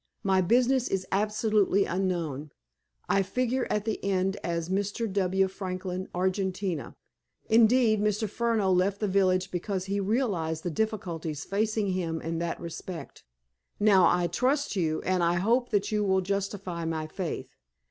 My 0.23 0.41
business 0.41 0.87
is 0.87 1.05
absolutely 1.11 1.85
unknown. 1.85 2.49
I 3.07 3.21
figure 3.21 3.67
at 3.69 3.85
the 3.85 4.03
inn 4.03 4.33
as 4.43 4.67
"Mr. 4.67 5.05
W. 5.13 5.47
Franklin, 5.47 6.07
Argentina." 6.15 6.95
Indeed, 7.49 8.01
Mr. 8.01 8.27
Furneaux 8.27 8.71
left 8.71 8.99
the 8.99 9.07
village 9.07 9.51
because 9.51 9.85
he 9.85 9.99
realized 9.99 10.63
the 10.63 10.71
difficulties 10.71 11.43
facing 11.45 11.91
him 11.91 12.19
in 12.19 12.39
that 12.39 12.59
respect. 12.59 13.23
Now, 13.79 14.07
I 14.07 14.25
trust 14.25 14.75
you, 14.75 15.03
and 15.03 15.21
I 15.23 15.35
hope 15.35 15.69
you 15.91 16.03
will 16.03 16.21
justify 16.21 16.83
my 16.83 17.05
faith. 17.05 17.51